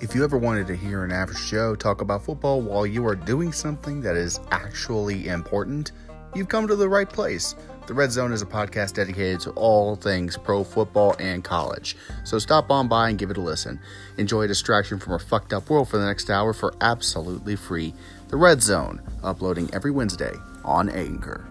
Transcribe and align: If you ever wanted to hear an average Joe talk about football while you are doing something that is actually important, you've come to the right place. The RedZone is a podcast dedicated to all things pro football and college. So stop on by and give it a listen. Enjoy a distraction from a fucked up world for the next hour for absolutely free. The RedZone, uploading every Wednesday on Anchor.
If 0.00 0.14
you 0.14 0.24
ever 0.24 0.38
wanted 0.38 0.66
to 0.68 0.74
hear 0.74 1.04
an 1.04 1.12
average 1.12 1.50
Joe 1.50 1.74
talk 1.74 2.00
about 2.00 2.24
football 2.24 2.62
while 2.62 2.86
you 2.86 3.06
are 3.06 3.14
doing 3.14 3.52
something 3.52 4.00
that 4.00 4.16
is 4.16 4.40
actually 4.50 5.28
important, 5.28 5.92
you've 6.34 6.48
come 6.48 6.66
to 6.66 6.74
the 6.74 6.88
right 6.88 7.08
place. 7.08 7.54
The 7.86 7.92
RedZone 7.92 8.32
is 8.32 8.40
a 8.40 8.46
podcast 8.46 8.94
dedicated 8.94 9.40
to 9.40 9.50
all 9.50 9.96
things 9.96 10.38
pro 10.38 10.64
football 10.64 11.16
and 11.18 11.44
college. 11.44 11.98
So 12.24 12.38
stop 12.38 12.70
on 12.70 12.88
by 12.88 13.10
and 13.10 13.18
give 13.18 13.30
it 13.30 13.36
a 13.36 13.42
listen. 13.42 13.78
Enjoy 14.16 14.42
a 14.42 14.48
distraction 14.48 14.98
from 14.98 15.12
a 15.12 15.18
fucked 15.18 15.52
up 15.52 15.68
world 15.68 15.90
for 15.90 15.98
the 15.98 16.06
next 16.06 16.30
hour 16.30 16.54
for 16.54 16.72
absolutely 16.80 17.54
free. 17.54 17.92
The 18.28 18.38
RedZone, 18.38 19.00
uploading 19.22 19.68
every 19.74 19.90
Wednesday 19.90 20.32
on 20.64 20.88
Anchor. 20.88 21.49